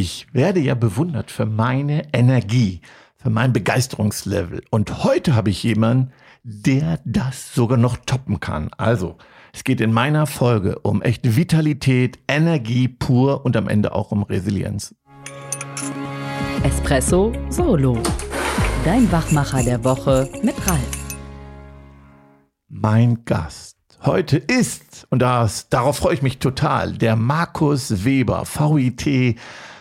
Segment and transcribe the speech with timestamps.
[0.00, 2.82] Ich werde ja bewundert für meine Energie,
[3.16, 4.62] für mein Begeisterungslevel.
[4.70, 6.12] Und heute habe ich jemanden,
[6.44, 8.70] der das sogar noch toppen kann.
[8.76, 9.16] Also,
[9.52, 14.22] es geht in meiner Folge um echte Vitalität, Energie pur und am Ende auch um
[14.22, 14.94] Resilienz.
[16.62, 18.00] Espresso Solo.
[18.84, 21.08] Dein Wachmacher der Woche mit Ralf.
[22.68, 29.36] Mein Gast heute ist, und das, darauf freue ich mich total, der Markus Weber, VIT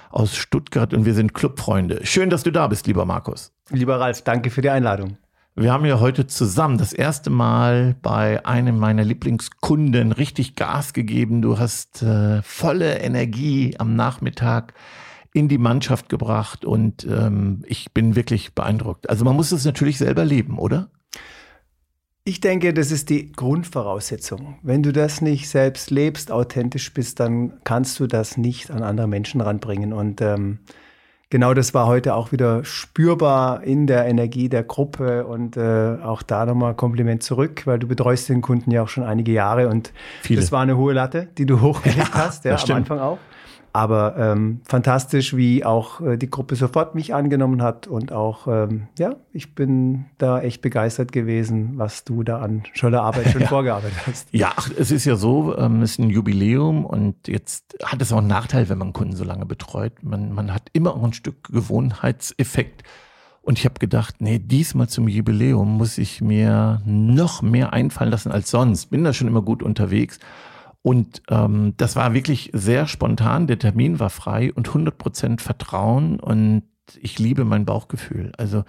[0.10, 2.00] aus Stuttgart und wir sind Clubfreunde.
[2.04, 3.52] Schön, dass du da bist, lieber Markus.
[3.70, 5.18] Lieber Ralf, danke für die Einladung.
[5.56, 11.42] Wir haben ja heute zusammen das erste Mal bei einem meiner Lieblingskunden richtig Gas gegeben.
[11.42, 14.76] Du hast äh, volle Energie am Nachmittag
[15.34, 19.10] in die Mannschaft gebracht und ähm, ich bin wirklich beeindruckt.
[19.10, 20.92] Also man muss es natürlich selber leben, oder?
[22.28, 24.56] Ich denke, das ist die Grundvoraussetzung.
[24.62, 29.08] Wenn du das nicht selbst lebst, authentisch bist, dann kannst du das nicht an andere
[29.08, 29.94] Menschen ranbringen.
[29.94, 30.60] Und ähm,
[31.30, 35.26] genau das war heute auch wieder spürbar in der Energie der Gruppe.
[35.26, 39.06] Und äh, auch da nochmal Kompliment zurück, weil du betreust den Kunden ja auch schon
[39.06, 39.70] einige Jahre.
[39.70, 40.42] Und Viele.
[40.42, 43.20] das war eine hohe Latte, die du hochgelegt ja, hast, ja, am Anfang auch.
[43.78, 48.88] Aber ähm, fantastisch, wie auch äh, die Gruppe sofort mich angenommen hat und auch, ähm,
[48.98, 53.48] ja, ich bin da echt begeistert gewesen, was du da an toller Arbeit schon ja.
[53.48, 54.30] vorgearbeitet hast.
[54.32, 58.18] Ja, es ist ja so, ähm, es ist ein Jubiläum und jetzt hat es auch
[58.18, 59.94] einen Nachteil, wenn man Kunden so lange betreut.
[60.02, 62.82] Man, man hat immer auch ein Stück Gewohnheitseffekt.
[63.44, 68.32] Und ich habe gedacht, nee, diesmal zum Jubiläum muss ich mir noch mehr einfallen lassen
[68.32, 68.88] als sonst.
[68.88, 70.18] Bin da schon immer gut unterwegs.
[70.88, 73.46] Und ähm, das war wirklich sehr spontan.
[73.46, 76.18] Der Termin war frei und 100 Prozent Vertrauen.
[76.18, 76.64] Und
[77.02, 78.32] ich liebe mein Bauchgefühl.
[78.38, 78.64] Also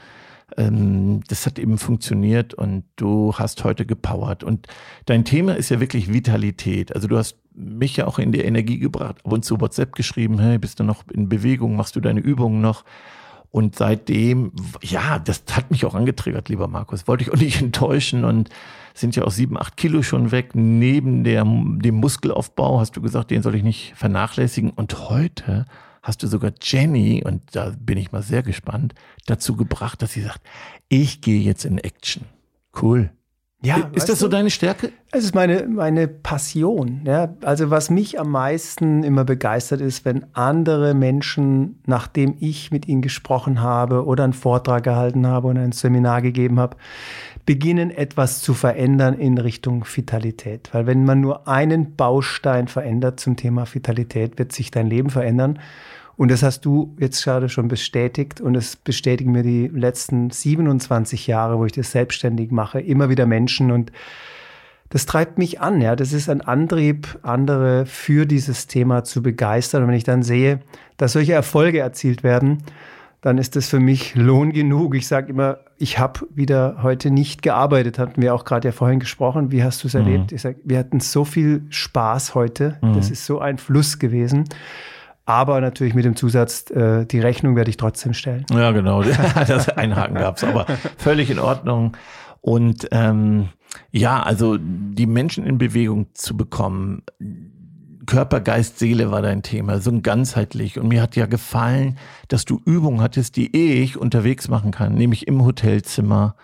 [0.57, 4.43] ähm, das hat eben funktioniert und du hast heute gepowert.
[4.43, 4.67] Und
[5.07, 6.93] dein Thema ist ja wirklich Vitalität.
[6.93, 10.41] Also du hast mich ja auch in die Energie gebracht, ab und zu WhatsApp geschrieben,
[10.41, 12.85] hey, bist du noch in Bewegung, machst du deine Übungen noch?
[13.51, 17.09] Und seitdem, ja, das hat mich auch angetriggert, lieber Markus.
[17.09, 18.51] Wollte ich auch nicht enttäuschen und
[18.95, 20.51] sind ja auch sieben, acht Kilo schon weg.
[20.55, 24.71] Neben der, dem Muskelaufbau hast du gesagt, den soll ich nicht vernachlässigen.
[24.71, 25.67] Und heute
[26.03, 28.95] hast du sogar Jenny, und da bin ich mal sehr gespannt,
[29.27, 30.41] dazu gebracht, dass sie sagt,
[30.89, 32.25] ich gehe jetzt in Action.
[32.81, 33.11] Cool.
[33.61, 34.93] Ja, ist das so deine Stärke?
[35.11, 37.01] Es ist meine, meine Passion.
[37.05, 37.35] Ja.
[37.43, 43.03] Also was mich am meisten immer begeistert ist, wenn andere Menschen, nachdem ich mit ihnen
[43.03, 46.77] gesprochen habe oder einen Vortrag gehalten habe oder ein Seminar gegeben habe,
[47.47, 50.69] beginnen etwas zu verändern in Richtung Vitalität.
[50.73, 55.59] Weil wenn man nur einen Baustein verändert zum Thema Vitalität, wird sich dein Leben verändern.
[56.19, 61.29] Und das hast du jetzt gerade schon bestätigt und es bestätigen mir die letzten 27
[61.29, 63.93] Jahre, wo ich das selbstständig mache, immer wieder Menschen und
[64.89, 65.95] das treibt mich an, ja.
[65.95, 69.83] Das ist ein Antrieb, andere für dieses Thema zu begeistern.
[69.83, 70.61] Und wenn ich dann sehe,
[70.97, 72.65] dass solche Erfolge erzielt werden,
[73.21, 74.97] dann ist das für mich Lohn genug.
[74.97, 78.99] Ich sage immer, ich habe wieder heute nicht gearbeitet, hatten wir auch gerade ja vorhin
[78.99, 79.53] gesprochen.
[79.53, 80.01] Wie hast du es mhm.
[80.01, 80.33] erlebt?
[80.33, 82.79] Ich sage, wir hatten so viel Spaß heute.
[82.81, 82.95] Mhm.
[82.95, 84.45] Das ist so ein Fluss gewesen.
[85.29, 88.47] Aber natürlich mit dem Zusatz, äh, die Rechnung werde ich trotzdem stellen.
[88.51, 89.03] Ja, genau.
[89.47, 90.65] das Einhaken gab es, aber
[90.97, 91.95] völlig in Ordnung.
[92.41, 93.51] Und ähm,
[93.91, 97.03] ja, also die Menschen in Bewegung zu bekommen,
[98.07, 100.79] Körper, Geist, Seele war dein Thema, so ein ganzheitlich.
[100.79, 105.29] Und mir hat ja gefallen, dass du Übungen hattest, die ich unterwegs machen kann, nämlich
[105.29, 106.37] im Hotelzimmer.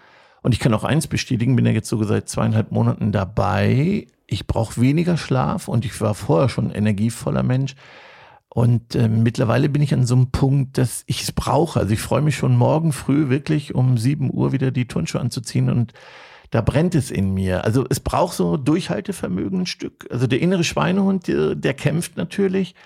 [0.43, 4.09] Und ich kann auch eins bestätigen, bin ja jetzt so seit zweieinhalb Monaten dabei.
[4.27, 7.77] Ich brauche weniger Schlaf und ich war vorher schon ein energievoller Mensch.
[8.55, 11.81] Und äh, mittlerweile bin ich an so einem Punkt, dass ich es brauche.
[11.81, 15.69] Also ich freue mich schon morgen früh wirklich um sieben Uhr wieder die Turnschuhe anzuziehen
[15.69, 15.93] und
[16.53, 17.65] da brennt es in mir.
[17.65, 20.07] Also es braucht so Durchhaltevermögen ein Stück.
[20.09, 22.77] Also der innere Schweinehund, der, der kämpft natürlich.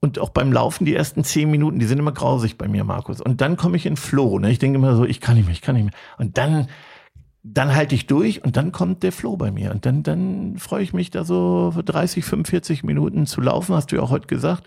[0.00, 3.22] Und auch beim Laufen, die ersten zehn Minuten, die sind immer grausig bei mir, Markus.
[3.22, 4.38] Und dann komme ich in Flow.
[4.38, 4.50] Ne?
[4.50, 5.94] Ich denke immer so, ich kann nicht mehr, ich kann nicht mehr.
[6.18, 6.68] Und dann,
[7.42, 9.70] dann halte ich durch und dann kommt der Flow bei mir.
[9.70, 13.96] Und dann, dann freue ich mich da so 30, 45 Minuten zu laufen, hast du
[13.96, 14.64] ja auch heute gesagt.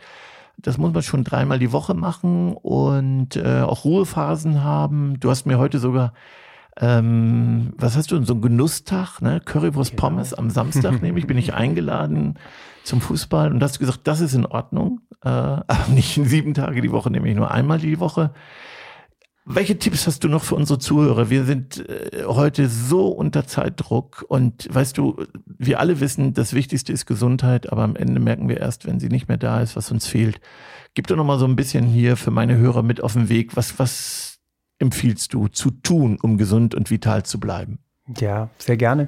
[0.61, 5.19] Das muss man schon dreimal die Woche machen und äh, auch Ruhephasen haben.
[5.19, 6.13] Du hast mir heute sogar
[6.81, 9.41] ähm, was hast du, so ein Genusstag, ne?
[9.43, 10.03] Currywurst genau.
[10.03, 12.35] Pommes am Samstag nämlich, bin ich eingeladen
[12.83, 16.91] zum Fußball und hast gesagt, das ist in Ordnung, äh, aber nicht sieben Tage die
[16.91, 18.31] Woche, nämlich nur einmal die Woche.
[19.51, 21.31] Welche Tipps hast du noch für unsere Zuhörer?
[21.31, 26.93] Wir sind äh, heute so unter Zeitdruck und weißt du, wir alle wissen, das Wichtigste
[26.93, 29.91] ist Gesundheit, aber am Ende merken wir erst, wenn sie nicht mehr da ist, was
[29.91, 30.39] uns fehlt.
[30.93, 33.57] Gib doch noch mal so ein bisschen hier für meine Hörer mit auf den Weg.
[33.57, 34.37] Was, was
[34.77, 37.79] empfiehlst du zu tun, um gesund und vital zu bleiben?
[38.19, 39.07] Ja, sehr gerne.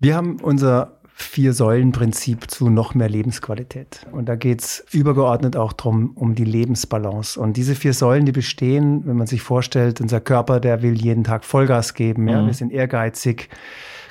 [0.00, 4.06] Wir haben unser Vier-Säulen-Prinzip zu noch mehr Lebensqualität.
[4.12, 7.40] Und da geht es übergeordnet auch darum, um die Lebensbalance.
[7.40, 11.24] Und diese vier Säulen, die bestehen, wenn man sich vorstellt, unser Körper, der will jeden
[11.24, 12.28] Tag Vollgas geben.
[12.28, 12.42] Ja?
[12.42, 12.46] Mhm.
[12.46, 13.48] Wir sind ehrgeizig.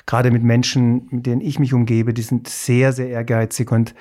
[0.06, 3.70] Gerade mit Menschen, mit denen ich mich umgebe, die sind sehr, sehr ehrgeizig.
[3.70, 3.94] Und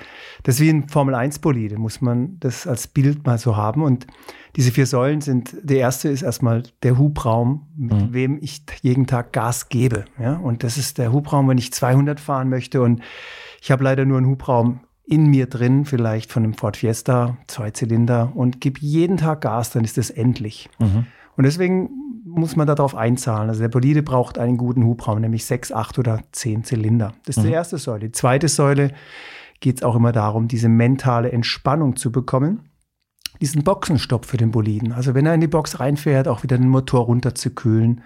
[0.43, 3.83] das ist wie ein Formel-1-Bolide, muss man das als Bild mal so haben.
[3.83, 4.07] Und
[4.55, 8.13] diese vier Säulen sind, der erste ist erstmal der Hubraum, mit mhm.
[8.13, 10.05] wem ich jeden Tag Gas gebe.
[10.19, 10.35] Ja?
[10.37, 13.01] Und das ist der Hubraum, wenn ich 200 fahren möchte und
[13.61, 17.71] ich habe leider nur einen Hubraum in mir drin, vielleicht von einem Ford Fiesta, zwei
[17.71, 20.69] Zylinder und gebe jeden Tag Gas, dann ist das endlich.
[20.79, 21.05] Mhm.
[21.37, 21.89] Und deswegen
[22.35, 23.49] muss man darauf einzahlen.
[23.49, 27.13] Also der Bolide braucht einen guten Hubraum, nämlich sechs, acht oder zehn Zylinder.
[27.25, 27.47] Das ist mhm.
[27.47, 27.99] die erste Säule.
[28.07, 28.91] Die zweite Säule
[29.59, 32.70] geht es auch immer darum, diese mentale Entspannung zu bekommen
[33.41, 34.93] diesen Boxenstopp für den Boliden.
[34.93, 38.01] Also wenn er in die Box reinfährt, auch wieder den Motor runterzukühlen,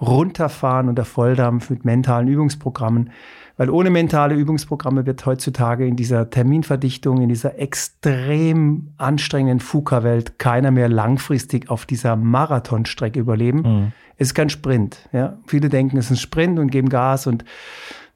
[0.00, 3.10] runterfahren unter Volldampf mit mentalen Übungsprogrammen.
[3.56, 10.70] Weil ohne mentale Übungsprogramme wird heutzutage in dieser Terminverdichtung, in dieser extrem anstrengenden FUKA-Welt keiner
[10.70, 13.58] mehr langfristig auf dieser Marathonstrecke überleben.
[13.58, 13.92] Mhm.
[14.16, 15.08] Es ist kein Sprint.
[15.12, 15.38] Ja?
[15.46, 17.44] Viele denken, es ist ein Sprint und geben Gas und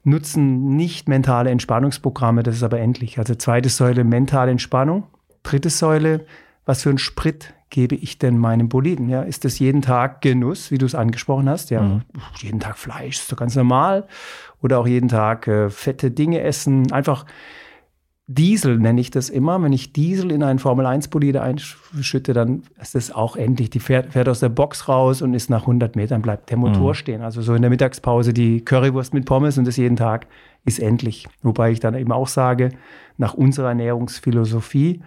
[0.03, 2.43] nutzen nicht mentale Entspannungsprogramme.
[2.43, 3.19] Das ist aber endlich.
[3.19, 5.03] Also zweite Säule mentale Entspannung.
[5.43, 6.25] Dritte Säule
[6.67, 9.09] was für einen Sprit gebe ich denn meinem Boliden?
[9.09, 11.69] Ja, ist das jeden Tag Genuss, wie du es angesprochen hast?
[11.69, 12.01] Ja, mhm.
[12.41, 14.05] jeden Tag Fleisch ist doch ganz normal.
[14.61, 16.91] Oder auch jeden Tag äh, fette Dinge essen.
[16.91, 17.25] Einfach
[18.29, 19.63] Diesel nenne ich das immer.
[19.63, 23.69] Wenn ich Diesel in einen Formel-1-Bolide einschütte, dann ist das auch endlich.
[23.69, 26.89] Die fährt, fährt, aus der Box raus und ist nach 100 Metern bleibt der Motor
[26.89, 26.95] mhm.
[26.95, 27.21] stehen.
[27.21, 30.27] Also so in der Mittagspause die Currywurst mit Pommes und das jeden Tag
[30.65, 31.29] ist endlich.
[31.41, 32.71] Wobei ich dann eben auch sage,
[33.15, 35.01] nach unserer Ernährungsphilosophie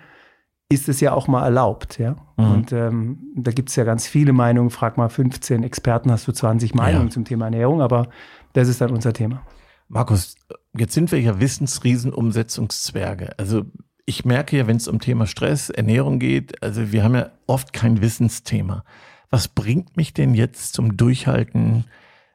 [0.71, 1.99] ist es ja auch mal erlaubt.
[1.99, 2.17] Ja?
[2.37, 2.53] Mhm.
[2.53, 4.71] Und ähm, da gibt es ja ganz viele Meinungen.
[4.71, 7.13] Frag mal 15 Experten, hast du 20 Meinungen ja.
[7.13, 8.09] zum Thema Ernährung, aber
[8.53, 9.43] das ist dann unser Thema.
[9.89, 10.37] Markus,
[10.77, 13.37] jetzt sind wir ja Wissensriesenumsetzungszwerge.
[13.37, 13.65] Also
[14.07, 17.73] ich merke ja, wenn es um Thema Stress, Ernährung geht, also wir haben ja oft
[17.73, 18.85] kein Wissensthema.
[19.29, 21.85] Was bringt mich denn jetzt zum Durchhalten?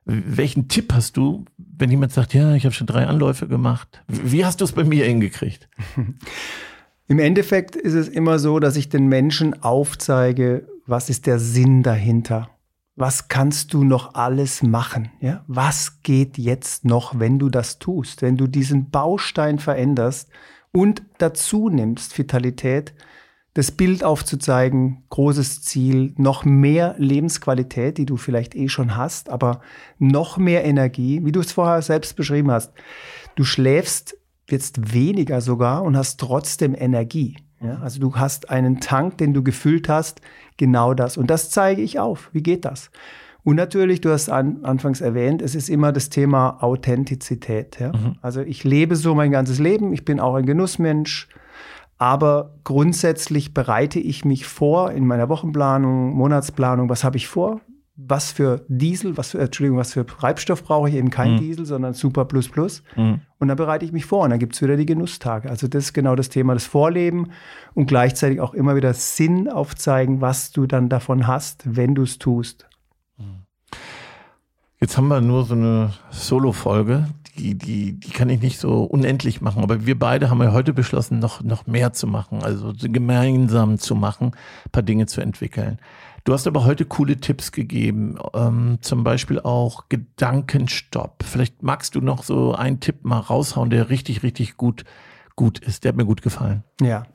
[0.04, 4.04] Welchen Tipp hast du, wenn jemand sagt, ja, ich habe schon drei Anläufe gemacht?
[4.08, 5.70] Wie hast du es bei mir hingekriegt?
[7.08, 11.84] Im Endeffekt ist es immer so, dass ich den Menschen aufzeige, was ist der Sinn
[11.84, 12.50] dahinter?
[12.96, 15.12] Was kannst du noch alles machen?
[15.20, 15.44] Ja?
[15.48, 18.22] Was geht jetzt noch, wenn du das tust?
[18.22, 20.30] Wenn du diesen Baustein veränderst
[20.72, 22.94] und dazu nimmst Vitalität,
[23.54, 29.62] das Bild aufzuzeigen, großes Ziel, noch mehr Lebensqualität, die du vielleicht eh schon hast, aber
[30.00, 32.74] noch mehr Energie, wie du es vorher selbst beschrieben hast.
[33.36, 34.18] Du schläfst
[34.50, 37.38] jetzt weniger sogar und hast trotzdem Energie.
[37.62, 40.22] Ja, also du hast einen Tank, den du gefüllt hast,
[40.58, 41.18] genau das.
[41.18, 42.30] Und das zeige ich auf.
[42.34, 42.92] Wie geht das?
[43.44, 47.80] Und natürlich, du hast an, anfangs erwähnt, es ist immer das Thema Authentizität.
[47.80, 47.90] Ja?
[47.90, 48.16] Mhm.
[48.22, 51.30] Also ich lebe so mein ganzes Leben, ich bin auch ein Genussmensch,
[51.98, 57.62] aber grundsätzlich bereite ich mich vor in meiner Wochenplanung, Monatsplanung, was habe ich vor?
[57.98, 61.38] Was für Diesel, was für, Entschuldigung, was für Treibstoff brauche ich, eben kein mhm.
[61.38, 62.84] Diesel, sondern Super Plus Plus.
[62.96, 63.22] Mhm.
[63.40, 65.50] Und dann bereite ich mich vor und dann gibt es wieder die Genusstage.
[65.50, 67.32] Also das ist genau das Thema, das Vorleben
[67.74, 72.20] und gleichzeitig auch immer wieder Sinn aufzeigen, was du dann davon hast, wenn du es
[72.20, 72.68] tust.
[74.82, 77.08] Jetzt haben wir nur so eine Solo-Folge,
[77.38, 79.64] die, die, die kann ich nicht so unendlich machen.
[79.64, 83.96] Aber wir beide haben ja heute beschlossen, noch, noch mehr zu machen, also gemeinsam zu
[83.96, 84.32] machen,
[84.66, 85.80] ein paar Dinge zu entwickeln.
[86.24, 91.24] Du hast aber heute coole Tipps gegeben, ähm, zum Beispiel auch Gedankenstopp.
[91.24, 94.86] Vielleicht magst du noch so einen Tipp mal raushauen, der richtig, richtig gut,
[95.36, 95.84] gut ist.
[95.84, 96.64] Der hat mir gut gefallen.
[96.82, 97.06] Ja.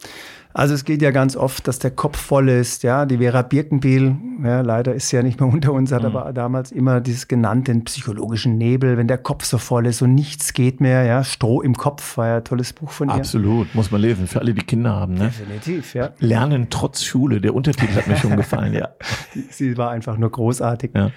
[0.52, 2.83] Also es geht ja ganz oft, dass der Kopf voll ist.
[2.83, 6.16] Ja, die Vera Birkenbiel, ja, leider ist sie ja nicht mehr unter uns, hat mhm.
[6.16, 10.52] aber damals immer dieses genannte psychologischen Nebel, wenn der Kopf so voll ist und nichts
[10.52, 11.04] geht mehr.
[11.04, 13.14] Ja, Stroh im Kopf war ja ein tolles Buch von ihr.
[13.14, 15.14] Absolut, muss man lesen für alle, die Kinder haben.
[15.14, 15.26] Ne?
[15.26, 16.11] Definitiv, ja.
[16.19, 17.40] Lernen trotz Schule.
[17.40, 18.88] Der Untertitel hat mir schon gefallen, ja.
[19.50, 20.90] Sie war einfach nur großartig.
[20.95, 21.11] Ja.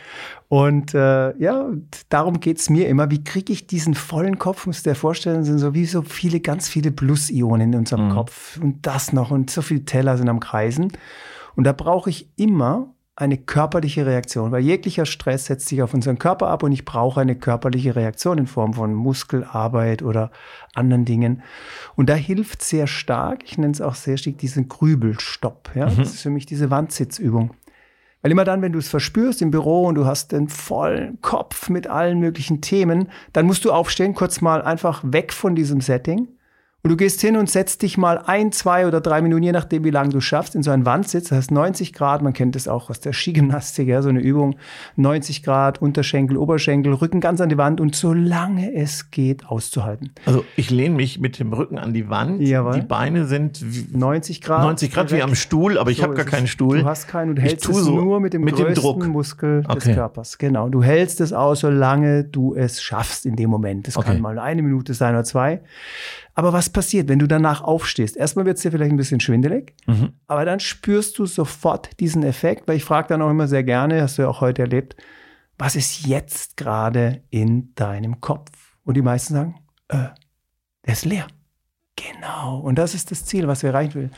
[0.53, 1.71] Und äh, ja,
[2.09, 3.09] darum geht's mir immer.
[3.09, 4.67] Wie kriege ich diesen vollen Kopf?
[4.67, 8.11] Muss dir vorstellen, sind so wie so viele, ganz viele Plus-Ionen in unserem mhm.
[8.11, 8.59] Kopf.
[8.61, 10.91] Und das noch und so viele Teller sind am Kreisen.
[11.55, 16.17] Und da brauche ich immer eine körperliche Reaktion, weil jeglicher Stress setzt sich auf unseren
[16.17, 20.31] Körper ab und ich brauche eine körperliche Reaktion in Form von Muskelarbeit oder
[20.73, 21.43] anderen Dingen.
[21.95, 25.69] Und da hilft sehr stark, ich nenne es auch sehr stark, diesen Grübelstopp.
[25.75, 25.89] Ja?
[25.89, 25.97] Mhm.
[25.97, 27.53] Das ist für mich diese Wandsitzübung.
[28.23, 31.69] Weil immer dann, wenn du es verspürst im Büro und du hast den vollen Kopf
[31.69, 36.29] mit allen möglichen Themen, dann musst du aufstehen, kurz mal einfach weg von diesem Setting
[36.85, 39.85] Und du gehst hin und setzt dich mal ein, zwei oder drei Minuten, je nachdem,
[39.85, 41.29] wie lange du schaffst, in so einen Wandsitz.
[41.29, 44.57] Das heißt 90 Grad, man kennt das auch aus der Skigymnastik, ja, so eine Übung.
[44.97, 50.11] 90 Grad, Unterschenkel, Oberschenkel, Rücken ganz an die Wand und solange es geht, auszuhalten.
[50.25, 52.41] Also ich lehne mich mit dem Rücken an die Wand.
[52.41, 52.73] Jawohl.
[52.73, 53.63] Die Beine sind
[53.95, 54.63] 90 Grad.
[54.63, 55.29] 90 Grad wie direkt.
[55.29, 56.47] am Stuhl, aber ich So habe gar keinen.
[56.47, 56.79] Stuhl.
[56.81, 59.07] Du hast keinen und Ich hältst es so nur mit dem mit dem Druck.
[59.07, 59.93] Muskel des Okay.
[59.95, 60.37] Körpers.
[60.37, 60.67] Genau.
[60.67, 63.87] Du hältst es aus, solange du es schaffst in dem Moment.
[63.87, 64.07] Das Okay.
[64.07, 65.61] kann mal eine Minute sein oder zwei.
[66.35, 68.17] Aber was passiert, wenn du danach aufstehst?
[68.17, 70.13] Erstmal wird es dir vielleicht ein bisschen schwindelig, Mhm.
[70.27, 74.01] aber dann spürst du sofort diesen Effekt, weil ich frage dann auch immer sehr gerne,
[74.01, 74.95] hast du ja auch heute erlebt,
[75.59, 78.49] was ist jetzt gerade in deinem Kopf?
[78.83, 79.55] Und die meisten sagen,
[79.89, 80.07] äh,
[80.85, 81.27] der ist leer.
[81.95, 82.57] Genau.
[82.57, 84.09] Und das ist das Ziel, was wir erreichen will.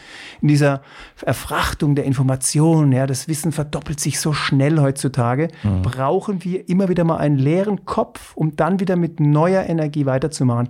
[0.42, 0.82] In dieser
[1.26, 5.50] Erfrachtung der Informationen, ja, das Wissen verdoppelt sich so schnell heutzutage,
[5.82, 10.70] brauchen wir immer wieder mal einen leeren Kopf, um dann wieder mit neuer Energie weiterzumachen.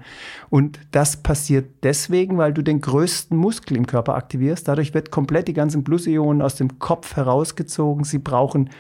[0.50, 4.68] Und das passiert deswegen, weil du den größten Muskel im Körper aktivierst.
[4.68, 8.04] Dadurch wird komplett die ganzen Plusionen aus dem Kopf herausgezogen.
[8.04, 8.72] Sie brauchen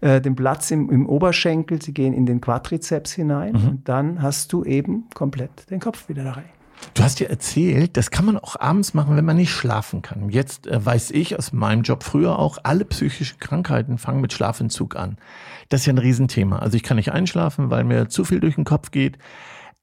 [0.00, 4.52] äh, den Platz im, im Oberschenkel, sie gehen in den Quadrizeps hinein und dann hast
[4.52, 6.59] du eben komplett den Kopf wieder da rein.
[6.94, 10.30] Du hast ja erzählt, das kann man auch abends machen, wenn man nicht schlafen kann.
[10.30, 14.96] Jetzt äh, weiß ich aus meinem Job früher auch, alle psychischen Krankheiten fangen mit Schlafentzug
[14.96, 15.16] an.
[15.68, 16.58] Das ist ja ein Riesenthema.
[16.58, 19.18] Also ich kann nicht einschlafen, weil mir zu viel durch den Kopf geht.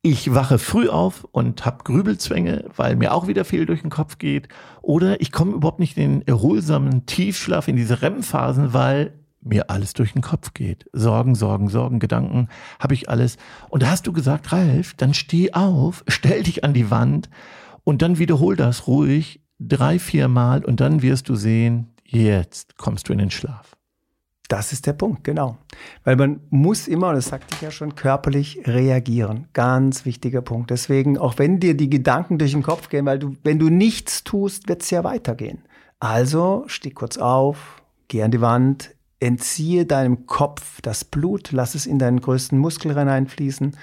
[0.01, 4.17] Ich wache früh auf und habe Grübelzwänge, weil mir auch wieder viel durch den Kopf
[4.17, 4.47] geht.
[4.81, 9.13] Oder ich komme überhaupt nicht in den erholsamen Tiefschlaf, in diese REM-Phasen, weil
[9.47, 10.85] mir alles durch den Kopf geht.
[10.93, 12.49] Sorgen, Sorgen, Sorgen, Gedanken,
[12.79, 13.37] habe ich alles.
[13.69, 17.29] Und da hast du gesagt, Ralf, dann steh auf, stell dich an die Wand
[17.83, 23.09] und dann wiederhol das ruhig drei, vier Mal und dann wirst du sehen, jetzt kommst
[23.09, 23.75] du in den Schlaf.
[24.47, 25.57] Das ist der Punkt, genau.
[26.05, 29.47] Weil man muss immer, und das sagte ich ja schon, körperlich reagieren.
[29.51, 30.71] Ganz wichtiger Punkt.
[30.71, 34.23] Deswegen, auch wenn dir die Gedanken durch den Kopf gehen, weil du, wenn du nichts
[34.23, 35.63] tust, wird es ja weitergehen.
[35.99, 41.85] Also steh kurz auf, geh an die Wand, entziehe deinem Kopf das Blut, lass es
[41.85, 43.75] in deinen größten Muskel hineinfließen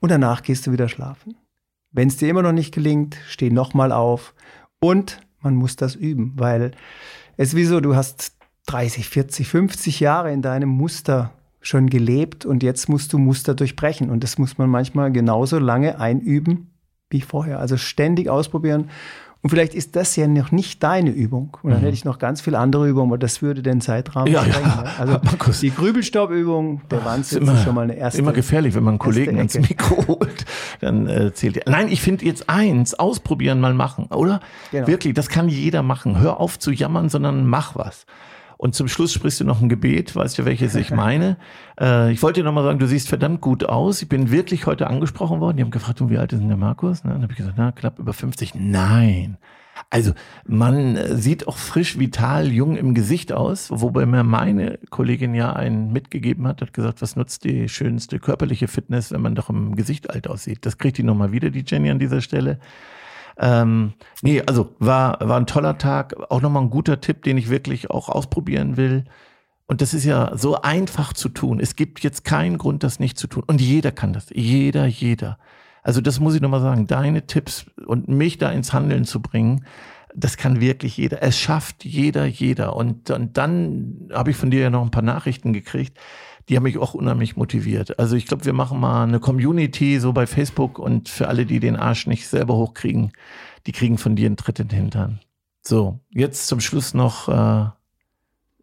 [0.00, 1.36] und danach gehst du wieder schlafen.
[1.92, 4.34] Wenn es dir immer noch nicht gelingt, steh nochmal auf
[4.80, 6.72] und man muss das üben, weil
[7.36, 8.36] es wie so, du hast
[8.66, 14.10] 30, 40, 50 Jahre in deinem Muster schon gelebt und jetzt musst du Muster durchbrechen
[14.10, 16.70] und das muss man manchmal genauso lange einüben
[17.10, 17.58] wie vorher.
[17.58, 18.90] Also ständig ausprobieren
[19.42, 21.56] und vielleicht ist das ja noch nicht deine Übung.
[21.62, 21.84] Und dann Mhm.
[21.84, 24.52] hätte ich noch ganz viele andere Übungen, aber das würde den Zeitrahmen Ja, ja.
[24.52, 24.68] sprengen.
[24.68, 24.90] ne?
[24.98, 25.60] Also Markus.
[25.60, 28.20] die Grübelstaubübung, der Ist Wandsitz immer, ist schon mal eine erste.
[28.20, 29.54] immer gefährlich, wenn man einen Kollegen ans.
[29.58, 30.44] Mikro holt,
[30.80, 31.70] dann äh, zählt er.
[31.70, 34.40] Nein, ich finde jetzt eins, ausprobieren, mal machen, oder?
[34.72, 34.86] Genau.
[34.86, 36.18] Wirklich, das kann jeder machen.
[36.20, 38.04] Hör auf zu jammern, sondern mach was.
[38.60, 41.38] Und zum Schluss sprichst du noch ein Gebet, weißt du, welches ich meine?
[41.80, 44.02] äh, ich wollte dir nochmal sagen, du siehst verdammt gut aus.
[44.02, 45.56] Ich bin wirklich heute angesprochen worden.
[45.56, 47.02] Die haben gefragt, du, wie alt ist denn der Markus?
[47.02, 47.12] Ne?
[47.12, 48.56] Dann habe ich gesagt, na, knapp über 50.
[48.56, 49.38] Nein.
[49.88, 50.12] Also
[50.44, 55.54] man äh, sieht auch frisch, vital, jung im Gesicht aus, wobei mir meine Kollegin ja
[55.54, 59.74] einen mitgegeben hat, hat gesagt, was nutzt die schönste körperliche Fitness, wenn man doch im
[59.74, 60.66] Gesicht alt aussieht.
[60.66, 62.58] Das kriegt die nochmal wieder, die Jenny an dieser Stelle.
[63.40, 67.48] Ähm, nee, also war, war ein toller Tag, auch nochmal ein guter Tipp, den ich
[67.48, 69.04] wirklich auch ausprobieren will.
[69.66, 71.58] Und das ist ja so einfach zu tun.
[71.58, 73.44] Es gibt jetzt keinen Grund, das nicht zu tun.
[73.46, 74.26] Und jeder kann das.
[74.30, 75.38] Jeder, jeder.
[75.82, 76.86] Also das muss ich nochmal sagen.
[76.86, 79.64] Deine Tipps und mich da ins Handeln zu bringen,
[80.14, 81.22] das kann wirklich jeder.
[81.22, 82.76] Es schafft jeder, jeder.
[82.76, 85.96] Und, und dann habe ich von dir ja noch ein paar Nachrichten gekriegt.
[86.50, 87.98] Die haben mich auch unheimlich motiviert.
[88.00, 91.60] Also ich glaube, wir machen mal eine Community so bei Facebook und für alle, die
[91.60, 93.12] den Arsch nicht selber hochkriegen,
[93.68, 95.20] die kriegen von dir einen Tritt in den Hintern.
[95.62, 97.70] So, jetzt zum Schluss noch äh,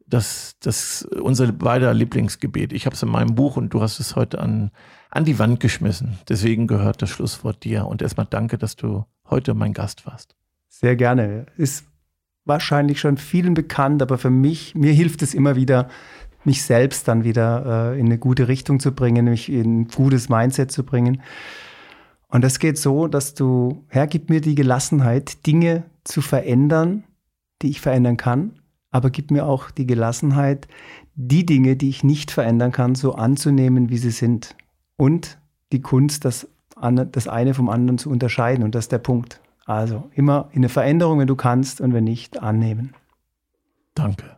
[0.06, 2.74] das, das unser beider Lieblingsgebet.
[2.74, 4.72] Ich habe es in meinem Buch und du hast es heute an,
[5.10, 6.18] an die Wand geschmissen.
[6.28, 7.86] Deswegen gehört das Schlusswort dir.
[7.86, 10.36] Und erstmal danke, dass du heute mein Gast warst.
[10.68, 11.46] Sehr gerne.
[11.56, 11.86] Ist
[12.44, 15.90] wahrscheinlich schon vielen bekannt, aber für mich, mir hilft es immer wieder,
[16.48, 20.30] mich selbst dann wieder äh, in eine gute Richtung zu bringen, mich in ein gutes
[20.30, 21.22] Mindset zu bringen.
[22.30, 27.04] Und das geht so, dass du, Herr, gib mir die Gelassenheit, Dinge zu verändern,
[27.62, 30.68] die ich verändern kann, aber gib mir auch die Gelassenheit,
[31.16, 34.56] die Dinge, die ich nicht verändern kann, so anzunehmen, wie sie sind.
[34.96, 35.40] Und
[35.72, 36.48] die Kunst, das,
[37.12, 38.64] das eine vom anderen zu unterscheiden.
[38.64, 39.42] Und das ist der Punkt.
[39.66, 42.94] Also immer in eine Veränderung, wenn du kannst und wenn nicht, annehmen.
[43.96, 44.37] Danke.